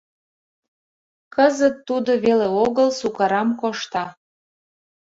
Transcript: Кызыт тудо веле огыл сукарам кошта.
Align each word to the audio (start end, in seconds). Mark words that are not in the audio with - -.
Кызыт 1.35 1.75
тудо 1.87 2.11
веле 2.23 2.47
огыл 2.65 2.89
сукарам 2.99 3.49
кошта. 3.61 4.05